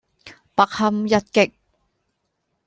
[0.55, 1.51] 不堪一擊